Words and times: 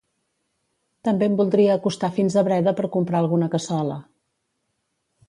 També 1.07 1.27
em 1.31 1.35
voldria 1.41 1.75
acostar 1.79 2.09
fins 2.15 2.37
a 2.37 2.45
Breda 2.49 2.73
per 2.79 2.89
comprar 2.97 3.21
alguna 3.21 3.51
cassola 3.57 3.99